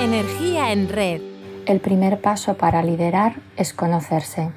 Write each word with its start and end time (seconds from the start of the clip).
Energía 0.00 0.72
en 0.72 0.88
red. 0.88 1.20
El 1.66 1.80
primer 1.80 2.22
paso 2.22 2.56
para 2.56 2.82
liderar 2.82 3.42
es 3.58 3.74
conocerse. 3.74 4.50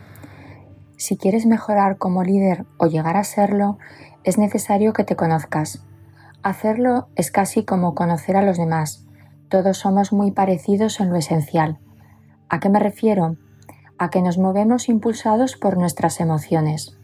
Si 0.95 1.17
quieres 1.17 1.45
mejorar 1.45 1.97
como 1.97 2.23
líder 2.23 2.65
o 2.77 2.87
llegar 2.87 3.17
a 3.17 3.25
serlo, 3.25 3.77
es 4.23 4.37
necesario 4.37 4.93
que 4.93 5.03
te 5.03 5.17
conozcas. 5.17 5.83
Hacerlo 6.43 7.09
es 7.17 7.29
casi 7.29 7.65
como 7.65 7.93
conocer 7.93 8.37
a 8.37 8.41
los 8.41 8.57
demás. 8.57 9.05
Todos 9.49 9.79
somos 9.79 10.13
muy 10.13 10.31
parecidos 10.31 11.01
en 11.01 11.09
lo 11.09 11.17
esencial. 11.17 11.77
¿A 12.47 12.61
qué 12.61 12.69
me 12.69 12.79
refiero? 12.79 13.35
A 13.97 14.09
que 14.09 14.21
nos 14.21 14.37
movemos 14.37 14.87
impulsados 14.87 15.57
por 15.57 15.77
nuestras 15.77 16.21
emociones. 16.21 16.97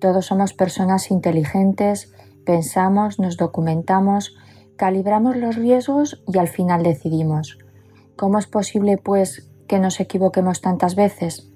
Todos 0.00 0.24
somos 0.24 0.54
personas 0.54 1.10
inteligentes, 1.10 2.10
pensamos, 2.46 3.18
nos 3.18 3.36
documentamos, 3.36 4.34
calibramos 4.80 5.36
los 5.36 5.56
riesgos 5.56 6.22
y 6.26 6.38
al 6.38 6.48
final 6.48 6.82
decidimos. 6.82 7.58
¿Cómo 8.16 8.38
es 8.38 8.46
posible, 8.46 8.96
pues, 8.96 9.46
que 9.68 9.78
nos 9.78 10.00
equivoquemos 10.00 10.62
tantas 10.62 10.94
veces? 10.94 11.52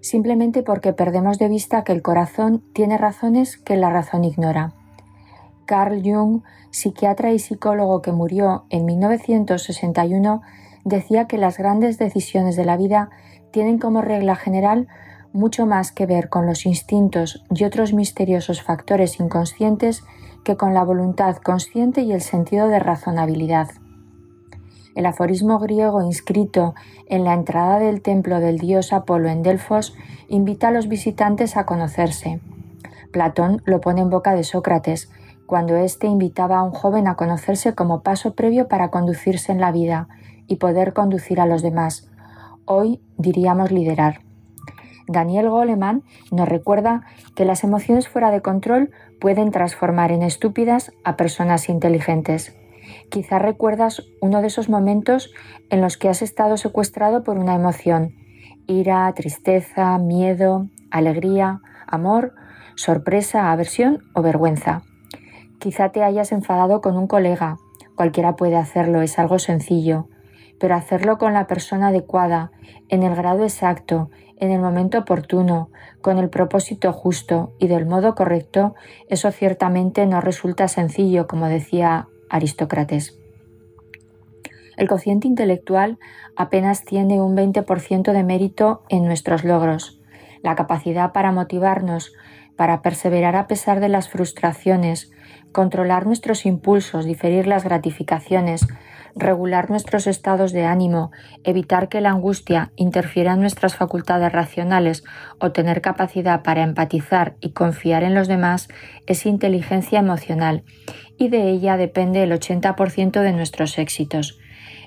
Simplemente 0.00 0.62
porque 0.62 0.94
perdemos 0.94 1.38
de 1.38 1.48
vista 1.48 1.84
que 1.84 1.92
el 1.92 2.00
corazón 2.00 2.64
tiene 2.72 2.96
razones 2.96 3.58
que 3.58 3.76
la 3.76 3.90
razón 3.90 4.24
ignora. 4.24 4.72
Carl 5.66 6.00
Jung, 6.02 6.44
psiquiatra 6.70 7.30
y 7.30 7.40
psicólogo 7.40 8.00
que 8.00 8.12
murió 8.12 8.64
en 8.70 8.86
1961, 8.86 10.40
decía 10.86 11.26
que 11.26 11.36
las 11.36 11.58
grandes 11.58 11.98
decisiones 11.98 12.56
de 12.56 12.64
la 12.64 12.78
vida 12.78 13.10
tienen 13.50 13.78
como 13.78 14.00
regla 14.00 14.34
general 14.34 14.88
mucho 15.34 15.66
más 15.66 15.92
que 15.92 16.06
ver 16.06 16.30
con 16.30 16.46
los 16.46 16.64
instintos 16.64 17.44
y 17.50 17.64
otros 17.64 17.92
misteriosos 17.92 18.62
factores 18.62 19.20
inconscientes 19.20 20.04
que 20.46 20.56
con 20.56 20.74
la 20.74 20.84
voluntad 20.84 21.38
consciente 21.38 22.02
y 22.02 22.12
el 22.12 22.20
sentido 22.20 22.68
de 22.68 22.78
razonabilidad. 22.78 23.68
El 24.94 25.06
aforismo 25.06 25.58
griego 25.58 26.00
inscrito 26.02 26.76
en 27.08 27.24
la 27.24 27.34
entrada 27.34 27.80
del 27.80 28.00
templo 28.00 28.38
del 28.38 28.58
dios 28.58 28.92
Apolo 28.92 29.28
en 29.28 29.42
Delfos 29.42 29.96
invita 30.28 30.68
a 30.68 30.70
los 30.70 30.86
visitantes 30.86 31.56
a 31.56 31.66
conocerse. 31.66 32.38
Platón 33.10 33.60
lo 33.64 33.80
pone 33.80 34.02
en 34.02 34.08
boca 34.08 34.36
de 34.36 34.44
Sócrates, 34.44 35.10
cuando 35.46 35.74
éste 35.74 36.06
invitaba 36.06 36.58
a 36.58 36.62
un 36.62 36.70
joven 36.70 37.08
a 37.08 37.16
conocerse 37.16 37.74
como 37.74 38.02
paso 38.02 38.34
previo 38.34 38.68
para 38.68 38.90
conducirse 38.90 39.50
en 39.50 39.60
la 39.60 39.72
vida 39.72 40.06
y 40.46 40.56
poder 40.56 40.92
conducir 40.92 41.40
a 41.40 41.46
los 41.46 41.60
demás. 41.60 42.08
Hoy 42.66 43.00
diríamos 43.18 43.72
liderar. 43.72 44.20
Daniel 45.08 45.50
Goleman 45.50 46.02
nos 46.30 46.48
recuerda 46.48 47.02
que 47.34 47.44
las 47.44 47.62
emociones 47.64 48.08
fuera 48.08 48.30
de 48.30 48.42
control 48.42 48.90
pueden 49.20 49.50
transformar 49.50 50.12
en 50.12 50.22
estúpidas 50.22 50.92
a 51.04 51.16
personas 51.16 51.68
inteligentes. 51.68 52.56
Quizá 53.10 53.38
recuerdas 53.38 54.02
uno 54.20 54.40
de 54.40 54.48
esos 54.48 54.68
momentos 54.68 55.32
en 55.70 55.80
los 55.80 55.96
que 55.96 56.08
has 56.08 56.22
estado 56.22 56.56
secuestrado 56.56 57.24
por 57.24 57.38
una 57.38 57.54
emoción, 57.54 58.14
ira, 58.66 59.12
tristeza, 59.14 59.98
miedo, 59.98 60.68
alegría, 60.90 61.60
amor, 61.86 62.34
sorpresa, 62.74 63.52
aversión 63.52 64.04
o 64.14 64.22
vergüenza. 64.22 64.82
Quizá 65.58 65.90
te 65.90 66.02
hayas 66.02 66.32
enfadado 66.32 66.80
con 66.80 66.96
un 66.96 67.06
colega, 67.06 67.56
cualquiera 67.94 68.36
puede 68.36 68.56
hacerlo, 68.56 69.02
es 69.02 69.18
algo 69.18 69.38
sencillo, 69.38 70.08
pero 70.60 70.74
hacerlo 70.74 71.18
con 71.18 71.32
la 71.32 71.46
persona 71.46 71.88
adecuada, 71.88 72.50
en 72.88 73.02
el 73.02 73.14
grado 73.14 73.42
exacto, 73.42 74.10
en 74.38 74.50
el 74.50 74.60
momento 74.60 74.98
oportuno, 74.98 75.70
con 76.00 76.18
el 76.18 76.28
propósito 76.28 76.92
justo 76.92 77.52
y 77.58 77.68
del 77.68 77.86
modo 77.86 78.14
correcto, 78.14 78.74
eso 79.08 79.30
ciertamente 79.30 80.06
no 80.06 80.20
resulta 80.20 80.68
sencillo, 80.68 81.26
como 81.26 81.48
decía 81.48 82.08
Aristócrates. 82.28 83.18
El 84.76 84.88
cociente 84.88 85.26
intelectual 85.26 85.98
apenas 86.36 86.84
tiene 86.84 87.20
un 87.20 87.36
20% 87.36 88.12
de 88.12 88.22
mérito 88.22 88.82
en 88.88 89.04
nuestros 89.06 89.42
logros. 89.42 89.98
La 90.42 90.54
capacidad 90.54 91.12
para 91.12 91.32
motivarnos, 91.32 92.12
para 92.56 92.82
perseverar 92.82 93.36
a 93.36 93.46
pesar 93.46 93.80
de 93.80 93.88
las 93.88 94.08
frustraciones, 94.08 95.10
controlar 95.52 96.06
nuestros 96.06 96.46
impulsos, 96.46 97.04
diferir 97.04 97.46
las 97.46 97.64
gratificaciones, 97.64 98.66
regular 99.16 99.70
nuestros 99.70 100.06
estados 100.06 100.52
de 100.52 100.66
ánimo, 100.66 101.10
evitar 101.42 101.88
que 101.88 102.02
la 102.02 102.10
angustia 102.10 102.70
interfiera 102.76 103.32
en 103.32 103.40
nuestras 103.40 103.74
facultades 103.74 104.30
racionales 104.30 105.04
o 105.40 105.52
tener 105.52 105.80
capacidad 105.80 106.42
para 106.42 106.62
empatizar 106.62 107.36
y 107.40 107.52
confiar 107.52 108.04
en 108.04 108.14
los 108.14 108.28
demás 108.28 108.68
es 109.06 109.24
inteligencia 109.24 109.98
emocional 109.98 110.64
y 111.18 111.28
de 111.28 111.48
ella 111.48 111.78
depende 111.78 112.22
el 112.22 112.32
80% 112.32 113.22
de 113.22 113.32
nuestros 113.32 113.78
éxitos. 113.78 114.38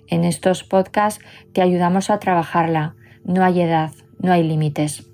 En 0.08 0.24
estos 0.24 0.64
podcasts 0.64 1.24
te 1.54 1.62
ayudamos 1.62 2.10
a 2.10 2.20
trabajarla. 2.20 2.96
No 3.24 3.44
hay 3.44 3.62
edad, 3.62 3.92
no 4.20 4.32
hay 4.32 4.44
límites. 4.44 5.09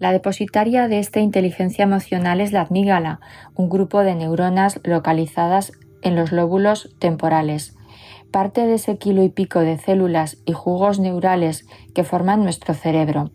La 0.00 0.12
depositaria 0.12 0.88
de 0.88 0.98
esta 0.98 1.20
inteligencia 1.20 1.82
emocional 1.82 2.40
es 2.40 2.52
la 2.52 2.62
amígala, 2.62 3.20
un 3.54 3.68
grupo 3.68 4.00
de 4.00 4.14
neuronas 4.14 4.80
localizadas 4.82 5.72
en 6.00 6.16
los 6.16 6.32
lóbulos 6.32 6.96
temporales. 6.98 7.76
Parte 8.32 8.66
de 8.66 8.74
ese 8.74 8.96
kilo 8.96 9.22
y 9.22 9.28
pico 9.28 9.60
de 9.60 9.76
células 9.76 10.38
y 10.46 10.54
jugos 10.54 11.00
neurales 11.00 11.66
que 11.94 12.02
forman 12.02 12.42
nuestro 12.42 12.72
cerebro. 12.72 13.30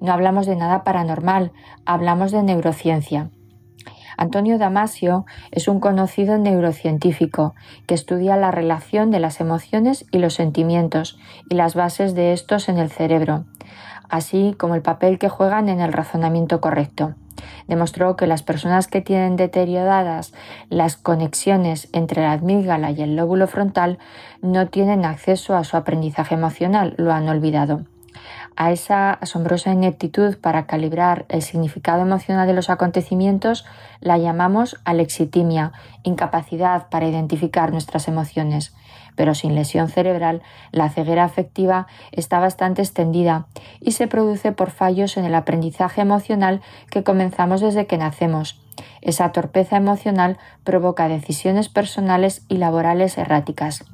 No 0.00 0.12
hablamos 0.12 0.46
de 0.46 0.56
nada 0.56 0.84
paranormal, 0.84 1.52
hablamos 1.84 2.32
de 2.32 2.44
neurociencia. 2.44 3.28
Antonio 4.16 4.56
Damasio 4.56 5.26
es 5.50 5.68
un 5.68 5.80
conocido 5.80 6.38
neurocientífico 6.38 7.54
que 7.86 7.94
estudia 7.94 8.38
la 8.38 8.50
relación 8.50 9.10
de 9.10 9.20
las 9.20 9.38
emociones 9.38 10.06
y 10.10 10.18
los 10.18 10.32
sentimientos 10.32 11.18
y 11.50 11.56
las 11.56 11.74
bases 11.74 12.14
de 12.14 12.32
estos 12.32 12.70
en 12.70 12.78
el 12.78 12.90
cerebro 12.90 13.44
así 14.10 14.54
como 14.58 14.74
el 14.74 14.82
papel 14.82 15.18
que 15.18 15.28
juegan 15.28 15.68
en 15.68 15.80
el 15.80 15.92
razonamiento 15.92 16.60
correcto. 16.60 17.14
Demostró 17.68 18.16
que 18.16 18.26
las 18.26 18.42
personas 18.42 18.88
que 18.88 19.00
tienen 19.00 19.36
deterioradas 19.36 20.32
las 20.68 20.96
conexiones 20.96 21.88
entre 21.92 22.22
la 22.22 22.32
amígdala 22.32 22.90
y 22.90 23.02
el 23.02 23.16
lóbulo 23.16 23.46
frontal 23.46 23.98
no 24.42 24.68
tienen 24.68 25.04
acceso 25.04 25.56
a 25.56 25.64
su 25.64 25.76
aprendizaje 25.76 26.34
emocional, 26.34 26.94
lo 26.98 27.12
han 27.12 27.28
olvidado. 27.28 27.82
A 28.56 28.72
esa 28.72 29.12
asombrosa 29.12 29.72
ineptitud 29.72 30.36
para 30.38 30.66
calibrar 30.66 31.24
el 31.28 31.42
significado 31.42 32.02
emocional 32.02 32.46
de 32.46 32.54
los 32.54 32.70
acontecimientos 32.70 33.64
la 34.00 34.18
llamamos 34.18 34.76
alexitimia, 34.84 35.72
incapacidad 36.02 36.88
para 36.88 37.08
identificar 37.08 37.72
nuestras 37.72 38.08
emociones 38.08 38.74
pero 39.20 39.34
sin 39.34 39.54
lesión 39.54 39.88
cerebral, 39.88 40.40
la 40.72 40.88
ceguera 40.88 41.24
afectiva 41.24 41.86
está 42.10 42.40
bastante 42.40 42.80
extendida 42.80 43.46
y 43.78 43.92
se 43.92 44.08
produce 44.08 44.52
por 44.52 44.70
fallos 44.70 45.18
en 45.18 45.26
el 45.26 45.34
aprendizaje 45.34 46.00
emocional 46.00 46.62
que 46.90 47.02
comenzamos 47.02 47.60
desde 47.60 47.86
que 47.86 47.98
nacemos. 47.98 48.62
Esa 49.02 49.30
torpeza 49.32 49.76
emocional 49.76 50.38
provoca 50.64 51.08
decisiones 51.08 51.68
personales 51.68 52.46
y 52.48 52.56
laborales 52.56 53.18
erráticas. 53.18 53.84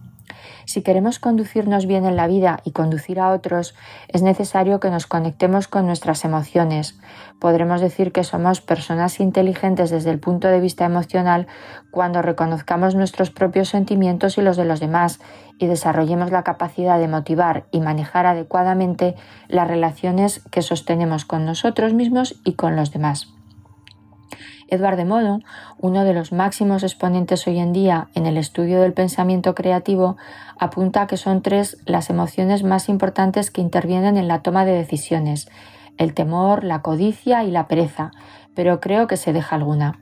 Si 0.67 0.83
queremos 0.83 1.21
conducirnos 1.21 1.87
bien 1.87 2.05
en 2.07 2.17
la 2.17 2.27
vida 2.27 2.59
y 2.65 2.73
conducir 2.73 3.21
a 3.21 3.31
otros, 3.31 3.77
es 4.09 4.23
necesario 4.23 4.81
que 4.81 4.91
nos 4.91 5.07
conectemos 5.07 5.69
con 5.69 5.87
nuestras 5.87 6.25
emociones. 6.25 6.99
Podremos 7.39 7.81
decir 7.81 8.11
que 8.11 8.25
somos 8.25 8.61
personas 8.61 9.21
inteligentes 9.21 9.91
desde 9.91 10.11
el 10.11 10.19
punto 10.19 10.49
de 10.49 10.59
vista 10.59 10.85
emocional 10.85 11.47
cuando 11.93 12.21
reconozcamos 12.21 12.97
nuestros 12.97 13.31
propios 13.31 13.69
sentimientos 13.69 14.39
y 14.39 14.43
los 14.43 14.57
de 14.57 14.65
los 14.65 14.81
demás 14.81 15.21
y 15.61 15.67
desarrollemos 15.67 16.33
la 16.33 16.43
capacidad 16.43 16.99
de 16.99 17.07
motivar 17.07 17.67
y 17.71 17.79
manejar 17.79 18.27
adecuadamente 18.27 19.15
las 19.47 19.69
relaciones 19.69 20.43
que 20.51 20.63
sostenemos 20.63 21.25
con 21.25 21.47
nosotros 21.47 21.95
mismos 21.95 22.41
y 22.45 22.55
con 22.55 22.75
los 22.75 22.91
demás. 22.91 23.36
Edward 24.69 24.97
de 24.97 25.05
Modo, 25.05 25.41
uno 25.79 26.05
de 26.05 26.15
los 26.15 26.33
máximos 26.33 26.83
exponentes 26.83 27.47
hoy 27.47 27.59
en 27.59 27.73
día 27.73 28.09
en 28.15 28.27
el 28.27 28.37
estudio 28.37 28.81
del 28.81 28.93
pensamiento 28.93 29.55
creativo, 29.55 30.17
apunta 30.59 31.07
que 31.07 31.17
son 31.17 31.43
tres 31.43 31.79
las 31.85 32.11
emociones 32.11 32.63
más 32.63 32.89
importantes 32.89 33.51
que 33.51 33.61
intervienen 33.61 34.17
en 34.17 34.29
la 34.29 34.43
toma 34.43 34.65
de 34.65 34.73
decisiones, 34.73 35.49
el 35.99 36.15
temor, 36.15 36.65
la 36.65 36.83
codicia 36.83 37.45
y 37.45 37.51
la 37.51 37.69
pereza, 37.69 38.11
pero 38.55 38.81
creo 38.81 39.07
que 39.07 39.17
se 39.17 39.33
deja 39.33 39.57
alguna. 39.57 39.99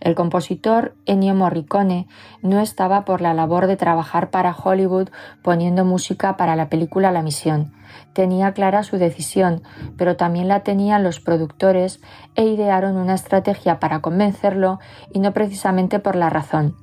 El 0.00 0.14
compositor 0.14 0.94
Ennio 1.06 1.34
Morricone 1.34 2.08
no 2.42 2.60
estaba 2.60 3.04
por 3.04 3.20
la 3.20 3.34
labor 3.34 3.66
de 3.66 3.76
trabajar 3.76 4.30
para 4.30 4.54
Hollywood 4.54 5.08
poniendo 5.42 5.84
música 5.84 6.36
para 6.36 6.56
la 6.56 6.68
película 6.68 7.12
La 7.12 7.22
Misión. 7.22 7.72
Tenía 8.12 8.52
clara 8.52 8.82
su 8.82 8.98
decisión, 8.98 9.62
pero 9.96 10.16
también 10.16 10.48
la 10.48 10.60
tenían 10.60 11.02
los 11.02 11.20
productores 11.20 12.00
e 12.34 12.44
idearon 12.44 12.96
una 12.96 13.14
estrategia 13.14 13.78
para 13.78 14.00
convencerlo 14.00 14.80
y 15.12 15.20
no 15.20 15.32
precisamente 15.32 15.98
por 15.98 16.16
la 16.16 16.30
razón. 16.30 16.76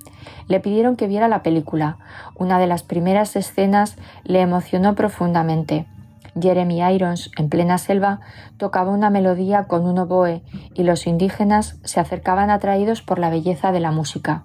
Le 0.47 0.59
pidieron 0.59 0.95
que 0.95 1.07
viera 1.07 1.27
la 1.27 1.43
película. 1.43 1.97
Una 2.35 2.59
de 2.59 2.67
las 2.67 2.83
primeras 2.83 3.35
escenas 3.35 3.97
le 4.23 4.41
emocionó 4.41 4.95
profundamente. 4.95 5.87
Jeremy 6.41 6.81
Irons, 6.93 7.31
en 7.37 7.49
plena 7.49 7.77
selva, 7.77 8.19
tocaba 8.57 8.91
una 8.91 9.09
melodía 9.09 9.65
con 9.65 9.85
un 9.85 9.99
oboe 9.99 10.43
y 10.73 10.83
los 10.83 11.07
indígenas 11.07 11.79
se 11.83 11.99
acercaban 11.99 12.49
atraídos 12.49 13.01
por 13.01 13.19
la 13.19 13.29
belleza 13.29 13.71
de 13.71 13.79
la 13.79 13.91
música. 13.91 14.43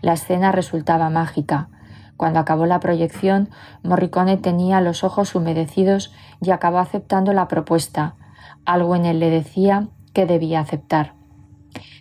La 0.00 0.14
escena 0.14 0.52
resultaba 0.52 1.10
mágica. 1.10 1.68
Cuando 2.16 2.40
acabó 2.40 2.66
la 2.66 2.80
proyección, 2.80 3.48
Morricone 3.82 4.36
tenía 4.36 4.80
los 4.80 5.04
ojos 5.04 5.34
humedecidos 5.34 6.12
y 6.40 6.50
acabó 6.50 6.78
aceptando 6.78 7.32
la 7.32 7.48
propuesta. 7.48 8.16
Algo 8.64 8.96
en 8.96 9.06
él 9.06 9.20
le 9.20 9.30
decía 9.30 9.88
que 10.12 10.26
debía 10.26 10.60
aceptar. 10.60 11.14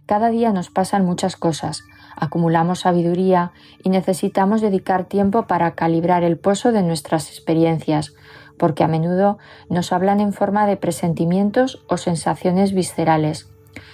Cada 0.08 0.30
día 0.30 0.52
nos 0.54 0.70
pasan 0.70 1.06
muchas 1.06 1.36
cosas, 1.36 1.84
acumulamos 2.16 2.80
sabiduría 2.80 3.52
y 3.84 3.90
necesitamos 3.90 4.62
dedicar 4.62 5.04
tiempo 5.04 5.48
para 5.48 5.76
calibrar 5.76 6.24
el 6.24 6.38
pozo 6.40 6.72
de 6.72 6.82
nuestras 6.82 7.30
experiencias, 7.30 8.14
porque 8.58 8.84
a 8.84 8.88
menudo 8.88 9.38
nos 9.70 9.92
hablan 9.92 10.20
en 10.20 10.34
forma 10.34 10.66
de 10.66 10.78
presentimientos 10.78 11.84
o 11.88 11.98
sensaciones 11.98 12.74
viscerales. 12.74 13.50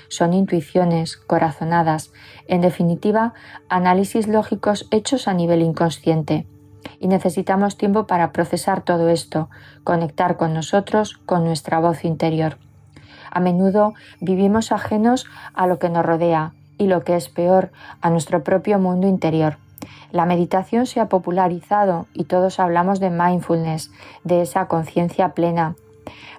Son 0.07 0.33
intuiciones, 0.33 1.17
corazonadas, 1.17 2.11
en 2.47 2.61
definitiva, 2.61 3.33
análisis 3.69 4.27
lógicos 4.27 4.87
hechos 4.91 5.27
a 5.27 5.33
nivel 5.33 5.61
inconsciente. 5.61 6.45
Y 6.99 7.07
necesitamos 7.07 7.77
tiempo 7.77 8.07
para 8.07 8.31
procesar 8.31 8.83
todo 8.83 9.09
esto, 9.09 9.49
conectar 9.83 10.37
con 10.37 10.53
nosotros, 10.53 11.17
con 11.25 11.43
nuestra 11.43 11.79
voz 11.79 12.05
interior. 12.05 12.57
A 13.31 13.39
menudo 13.39 13.93
vivimos 14.19 14.71
ajenos 14.71 15.25
a 15.53 15.65
lo 15.65 15.79
que 15.79 15.89
nos 15.89 16.05
rodea 16.05 16.53
y 16.77 16.87
lo 16.87 17.03
que 17.03 17.15
es 17.15 17.29
peor, 17.29 17.71
a 18.01 18.09
nuestro 18.09 18.43
propio 18.43 18.79
mundo 18.79 19.07
interior. 19.07 19.57
La 20.11 20.25
meditación 20.25 20.85
se 20.85 20.99
ha 20.99 21.09
popularizado 21.09 22.07
y 22.13 22.25
todos 22.25 22.59
hablamos 22.59 22.99
de 22.99 23.09
mindfulness, 23.09 23.91
de 24.23 24.41
esa 24.41 24.67
conciencia 24.67 25.33
plena, 25.33 25.75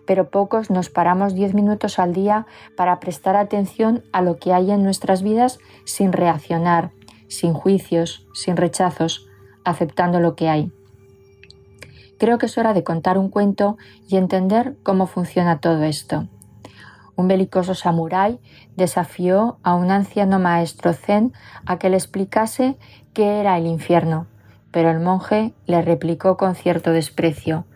pero 0.07 0.31
pocos 0.31 0.71
nos 0.71 0.91
paramos 0.91 1.35
diez 1.35 1.55
minutos 1.55 1.99
al 1.99 2.13
día 2.13 2.47
para 2.77 3.01
prestar 3.01 3.37
atención 3.37 4.05
a 4.13 4.23
lo 4.23 4.37
que 4.37 4.53
hay 4.53 4.71
en 4.71 4.83
nuestras 4.83 5.23
vidas 5.23 5.59
sin 5.85 6.13
reaccionar, 6.13 6.91
sin 7.29 7.53
juicios, 7.53 8.27
sin 8.35 8.57
rechazos, 8.57 9.27
aceptando 9.65 10.21
lo 10.21 10.37
que 10.37 10.49
hay. 10.49 10.73
Creo 12.19 12.39
que 12.39 12.47
es 12.47 12.57
hora 12.59 12.75
de 12.75 12.85
contar 12.85 13.19
un 13.19 13.29
cuento 13.29 13.77
y 14.09 14.17
entender 14.17 14.77
cómo 14.83 15.07
funciona 15.07 15.59
todo 15.61 15.83
esto. 15.83 16.29
Un 17.17 17.29
belicoso 17.29 17.75
samurái 17.75 18.41
desafió 18.77 19.59
a 19.63 19.75
un 19.75 19.91
anciano 19.91 20.39
maestro 20.39 20.93
zen 20.93 21.33
a 21.65 21.79
que 21.79 21.89
le 21.89 21.97
explicase 21.97 22.77
qué 23.13 23.41
era 23.41 23.57
el 23.57 23.67
infierno, 23.67 24.27
pero 24.71 24.91
el 24.91 25.01
monje 25.01 25.55
le 25.67 25.83
replicó 25.83 26.37
con 26.37 26.57
cierto 26.57 26.91
desprecio 26.91 27.67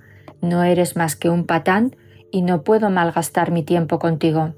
No 0.40 0.64
eres 0.64 0.96
más 0.96 1.14
que 1.14 1.30
un 1.30 1.46
patán 1.46 1.94
y 2.32 2.42
no 2.42 2.62
puedo 2.62 2.90
malgastar 2.90 3.52
mi 3.52 3.62
tiempo 3.62 3.98
contigo. 3.98 4.54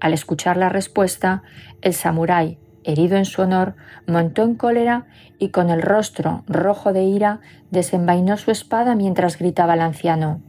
Al 0.00 0.12
escuchar 0.12 0.56
la 0.58 0.68
respuesta, 0.68 1.42
el 1.80 1.94
samurái, 1.94 2.58
herido 2.84 3.16
en 3.16 3.24
su 3.24 3.40
honor, 3.42 3.74
montó 4.06 4.42
en 4.42 4.54
cólera 4.54 5.06
y 5.38 5.48
con 5.48 5.70
el 5.70 5.80
rostro 5.80 6.44
rojo 6.46 6.92
de 6.92 7.04
ira 7.04 7.40
desenvainó 7.70 8.36
su 8.36 8.50
espada 8.50 8.94
mientras 8.94 9.38
gritaba 9.38 9.72
al 9.72 9.80
anciano 9.80 10.42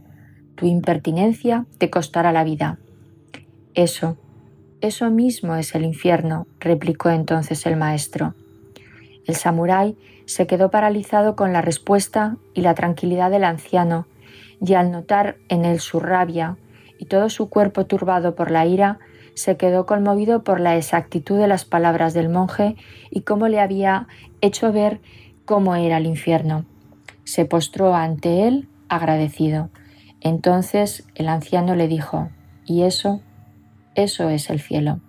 Tu 0.56 0.66
impertinencia 0.66 1.64
te 1.78 1.88
costará 1.90 2.32
la 2.32 2.44
vida. 2.44 2.78
Eso, 3.76 4.16
eso 4.80 5.10
mismo 5.10 5.54
es 5.54 5.74
el 5.74 5.84
infierno, 5.84 6.46
replicó 6.60 7.10
entonces 7.10 7.66
el 7.66 7.76
maestro. 7.76 8.34
El 9.26 9.34
samurái 9.34 9.98
se 10.24 10.46
quedó 10.46 10.70
paralizado 10.70 11.36
con 11.36 11.52
la 11.52 11.60
respuesta 11.60 12.38
y 12.54 12.62
la 12.62 12.74
tranquilidad 12.74 13.30
del 13.30 13.44
anciano, 13.44 14.06
y 14.64 14.72
al 14.72 14.90
notar 14.90 15.36
en 15.50 15.66
él 15.66 15.78
su 15.80 16.00
rabia 16.00 16.56
y 16.98 17.04
todo 17.04 17.28
su 17.28 17.50
cuerpo 17.50 17.84
turbado 17.84 18.34
por 18.34 18.50
la 18.50 18.64
ira, 18.64 18.98
se 19.34 19.58
quedó 19.58 19.84
conmovido 19.84 20.42
por 20.42 20.58
la 20.58 20.78
exactitud 20.78 21.38
de 21.38 21.46
las 21.46 21.66
palabras 21.66 22.14
del 22.14 22.30
monje 22.30 22.76
y 23.10 23.20
cómo 23.20 23.46
le 23.46 23.60
había 23.60 24.06
hecho 24.40 24.72
ver 24.72 25.02
cómo 25.44 25.76
era 25.76 25.98
el 25.98 26.06
infierno. 26.06 26.64
Se 27.24 27.44
postró 27.44 27.94
ante 27.94 28.48
él 28.48 28.70
agradecido. 28.88 29.68
Entonces 30.22 31.06
el 31.14 31.28
anciano 31.28 31.74
le 31.74 31.88
dijo, 31.88 32.30
¿y 32.64 32.84
eso? 32.84 33.20
Eso 33.96 34.28
es 34.28 34.50
el 34.50 34.60
cielo. 34.60 35.00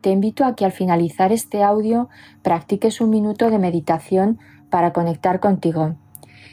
Te 0.00 0.10
invito 0.10 0.44
a 0.44 0.54
que 0.54 0.64
al 0.64 0.70
finalizar 0.70 1.32
este 1.32 1.64
audio 1.64 2.08
practiques 2.42 3.00
un 3.00 3.10
minuto 3.10 3.50
de 3.50 3.58
meditación 3.58 4.38
para 4.70 4.92
conectar 4.92 5.40
contigo. 5.40 5.96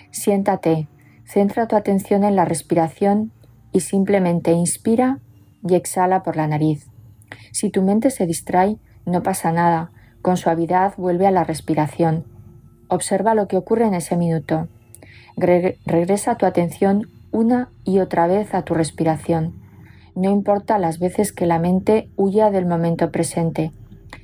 Siéntate, 0.09 0.87
centra 1.23 1.67
tu 1.67 1.75
atención 1.75 2.23
en 2.23 2.35
la 2.35 2.45
respiración 2.45 3.31
y 3.71 3.81
simplemente 3.81 4.53
inspira 4.53 5.19
y 5.67 5.75
exhala 5.75 6.23
por 6.23 6.35
la 6.35 6.47
nariz. 6.47 6.87
Si 7.51 7.69
tu 7.69 7.83
mente 7.83 8.09
se 8.09 8.25
distrae, 8.25 8.77
no 9.05 9.21
pasa 9.21 9.51
nada, 9.51 9.91
con 10.23 10.35
suavidad 10.35 10.95
vuelve 10.97 11.27
a 11.27 11.31
la 11.31 11.43
respiración. 11.43 12.25
Observa 12.87 13.35
lo 13.35 13.47
que 13.47 13.57
ocurre 13.57 13.85
en 13.85 13.93
ese 13.93 14.17
minuto. 14.17 14.67
regresa 15.35 16.37
tu 16.37 16.47
atención 16.47 17.07
una 17.31 17.69
y 17.83 17.99
otra 17.99 18.25
vez 18.25 18.55
a 18.55 18.63
tu 18.63 18.73
respiración 18.73 19.62
no 20.15 20.29
importa 20.29 20.77
las 20.77 20.99
veces 20.99 21.31
que 21.31 21.45
la 21.45 21.59
mente 21.59 22.09
huya 22.15 22.51
del 22.51 22.65
momento 22.65 23.11
presente. 23.11 23.71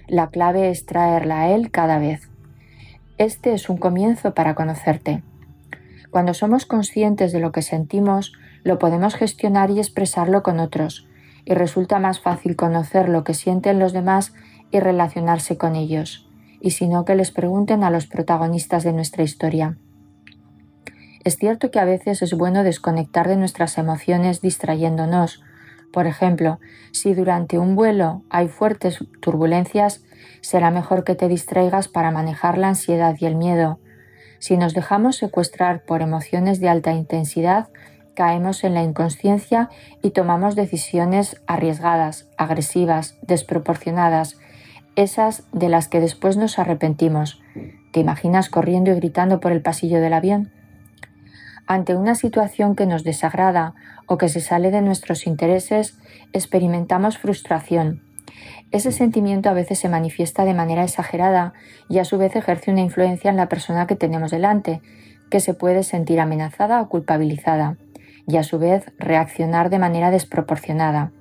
La 0.08 0.30
clave 0.30 0.70
es 0.70 0.86
traerla 0.86 1.42
a 1.42 1.50
él 1.50 1.72
cada 1.72 2.00
vez. 2.00 2.30
Este 3.18 3.54
es 3.54 3.70
un 3.70 3.78
comienzo 3.78 4.34
para 4.34 4.56
conocerte. 4.56 5.24
Cuando 6.10 6.34
somos 6.34 6.66
conscientes 6.66 7.32
de 7.32 7.40
lo 7.40 7.52
que 7.52 7.62
sentimos, 7.62 8.34
lo 8.64 8.80
podemos 8.80 9.16
gestionar 9.16 9.70
y 9.72 9.80
expresarlo 9.80 10.44
con 10.44 10.60
otros, 10.60 11.08
y 11.46 11.54
resulta 11.54 12.00
más 12.00 12.20
fácil 12.20 12.56
conocer 12.56 13.10
lo 13.10 13.24
que 13.24 13.34
sienten 13.34 13.80
los 13.80 13.94
demás 13.94 14.34
y 14.72 14.80
relacionarse 14.80 15.58
con 15.58 15.76
ellos, 15.76 16.28
y 16.62 16.72
si 16.72 16.88
no 16.88 17.06
que 17.06 17.16
les 17.16 17.32
pregunten 17.32 17.84
a 17.84 17.90
los 17.90 18.08
protagonistas 18.08 18.84
de 18.84 18.94
nuestra 18.94 19.24
historia. 19.24 19.78
Es 21.24 21.38
cierto 21.38 21.70
que 21.70 21.80
a 21.80 21.86
veces 21.86 22.22
es 22.22 22.34
bueno 22.34 22.64
desconectar 22.64 23.28
de 23.28 23.36
nuestras 23.36 23.78
emociones 23.78 24.42
distrayéndonos, 24.42 25.44
por 25.92 26.08
ejemplo, 26.08 26.60
si 26.92 27.14
durante 27.14 27.58
un 27.58 27.76
vuelo 27.76 28.24
hay 28.30 28.48
fuertes 28.48 29.00
turbulencias, 29.22 30.04
será 30.42 30.72
mejor 30.72 31.04
que 31.04 31.16
te 31.16 31.28
distraigas 31.28 31.88
para 31.88 32.12
manejar 32.12 32.58
la 32.58 32.70
ansiedad 32.70 33.16
y 33.20 33.26
el 33.26 33.36
miedo. 33.36 33.80
Si 34.40 34.56
nos 34.56 34.74
dejamos 34.74 35.18
secuestrar 35.18 35.84
por 35.84 36.02
emociones 36.02 36.60
de 36.60 36.70
alta 36.70 36.94
intensidad, 36.94 37.70
caemos 38.14 38.64
en 38.64 38.74
la 38.74 38.84
inconsciencia 38.84 39.70
y 40.02 40.12
tomamos 40.12 40.56
decisiones 40.56 41.42
arriesgadas, 41.48 42.30
agresivas, 42.38 43.18
desproporcionadas, 43.22 44.38
esas 44.96 45.44
de 45.52 45.70
las 45.70 45.88
que 45.88 46.00
después 46.00 46.38
nos 46.38 46.60
arrepentimos. 46.60 47.42
¿Te 47.92 48.00
imaginas 48.00 48.50
corriendo 48.50 48.92
y 48.92 48.96
gritando 48.96 49.40
por 49.40 49.52
el 49.52 49.62
pasillo 49.62 50.02
del 50.02 50.14
avión? 50.14 50.52
Ante 51.72 51.94
una 51.94 52.16
situación 52.16 52.76
que 52.76 52.88
nos 52.88 53.04
desagrada 53.04 53.76
o 54.08 54.18
que 54.18 54.28
se 54.28 54.42
sale 54.42 54.72
de 54.72 54.82
nuestros 54.82 55.28
intereses, 55.28 56.00
experimentamos 56.34 57.20
frustración. 57.20 58.02
Ese 58.72 58.92
sentimiento 58.92 59.52
a 59.52 59.54
veces 59.54 59.78
se 59.78 59.88
manifiesta 59.88 60.46
de 60.46 60.56
manera 60.56 60.84
exagerada 60.84 61.54
y 61.88 62.00
a 62.00 62.06
su 62.06 62.18
vez 62.18 62.36
ejerce 62.36 62.72
una 62.72 62.82
influencia 62.82 63.30
en 63.30 63.38
la 63.38 63.50
persona 63.50 63.86
que 63.86 63.96
tenemos 63.96 64.32
delante, 64.32 64.82
que 65.30 65.40
se 65.40 65.54
puede 65.54 65.84
sentir 65.84 66.20
amenazada 66.20 66.82
o 66.82 66.90
culpabilizada, 66.90 67.78
y 68.28 68.38
a 68.38 68.44
su 68.44 68.58
vez 68.58 68.92
reaccionar 68.98 69.70
de 69.70 69.78
manera 69.78 70.10
desproporcionada. 70.10 71.12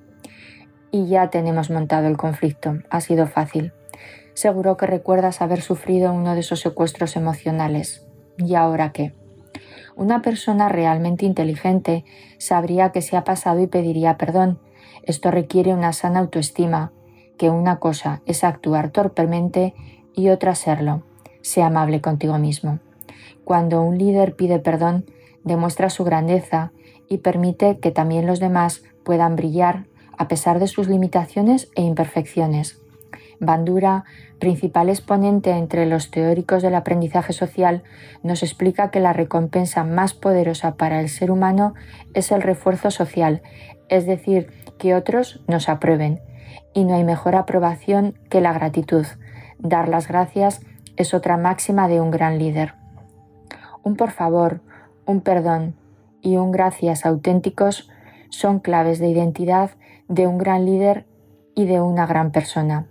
Y 0.89 1.09
ya 1.09 1.29
tenemos 1.29 1.69
montado 1.69 2.07
el 2.07 2.17
conflicto, 2.17 2.79
ha 2.89 3.01
sido 3.01 3.27
fácil. 3.27 3.71
Seguro 4.33 4.77
que 4.77 4.87
recuerdas 4.87 5.43
haber 5.43 5.61
sufrido 5.61 6.11
uno 6.11 6.33
de 6.33 6.39
esos 6.39 6.59
secuestros 6.59 7.15
emocionales. 7.15 8.07
¿Y 8.39 8.55
ahora 8.55 8.91
qué? 8.91 9.13
Una 9.99 10.21
persona 10.21 10.69
realmente 10.69 11.25
inteligente 11.25 12.05
sabría 12.37 12.93
que 12.93 13.01
se 13.01 13.17
ha 13.17 13.25
pasado 13.25 13.59
y 13.59 13.67
pediría 13.67 14.15
perdón. 14.17 14.57
Esto 15.03 15.29
requiere 15.29 15.73
una 15.73 15.91
sana 15.91 16.19
autoestima, 16.19 16.93
que 17.37 17.49
una 17.49 17.79
cosa 17.79 18.21
es 18.25 18.45
actuar 18.45 18.91
torpemente 18.91 19.73
y 20.15 20.29
otra 20.29 20.55
serlo. 20.55 21.03
Sea 21.41 21.65
amable 21.65 21.99
contigo 21.99 22.37
mismo. 22.37 22.79
Cuando 23.43 23.81
un 23.81 23.97
líder 23.97 24.37
pide 24.37 24.59
perdón, 24.59 25.03
demuestra 25.43 25.89
su 25.89 26.05
grandeza 26.05 26.71
y 27.09 27.17
permite 27.17 27.79
que 27.79 27.91
también 27.91 28.25
los 28.25 28.39
demás 28.39 28.83
puedan 29.03 29.35
brillar 29.35 29.87
a 30.17 30.29
pesar 30.29 30.59
de 30.59 30.67
sus 30.67 30.87
limitaciones 30.87 31.69
e 31.75 31.81
imperfecciones. 31.81 32.79
Bandura, 33.39 34.03
principal 34.39 34.89
exponente 34.89 35.51
entre 35.51 35.85
los 35.85 36.11
teóricos 36.11 36.61
del 36.61 36.75
aprendizaje 36.75 37.33
social, 37.33 37.83
nos 38.21 38.43
explica 38.43 38.91
que 38.91 38.99
la 38.99 39.13
recompensa 39.13 39.83
más 39.83 40.13
poderosa 40.13 40.75
para 40.75 40.99
el 40.99 41.09
ser 41.09 41.31
humano 41.31 41.73
es 42.13 42.31
el 42.31 42.41
refuerzo 42.41 42.91
social, 42.91 43.41
es 43.87 44.05
decir, 44.05 44.51
que 44.77 44.95
otros 44.95 45.41
nos 45.47 45.69
aprueben. 45.69 46.19
Y 46.73 46.83
no 46.83 46.95
hay 46.95 47.03
mejor 47.03 47.35
aprobación 47.35 48.15
que 48.29 48.41
la 48.41 48.53
gratitud. 48.53 49.05
Dar 49.57 49.87
las 49.87 50.07
gracias 50.07 50.61
es 50.97 51.13
otra 51.13 51.37
máxima 51.37 51.87
de 51.87 52.01
un 52.01 52.11
gran 52.11 52.37
líder. 52.39 52.75
Un 53.83 53.95
por 53.95 54.11
favor, 54.11 54.61
un 55.05 55.21
perdón 55.21 55.75
y 56.21 56.35
un 56.37 56.51
gracias 56.51 57.05
auténticos 57.05 57.89
son 58.29 58.59
claves 58.59 58.99
de 58.99 59.07
identidad 59.07 59.71
de 60.09 60.27
un 60.27 60.37
gran 60.37 60.65
líder 60.65 61.05
y 61.55 61.65
de 61.65 61.79
una 61.79 62.05
gran 62.05 62.31
persona. 62.31 62.88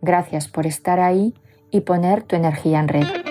Gracias 0.00 0.48
por 0.48 0.66
estar 0.66 1.00
ahí 1.00 1.34
y 1.70 1.80
poner 1.80 2.22
tu 2.22 2.36
energía 2.36 2.80
en 2.80 2.88
red. 2.88 3.27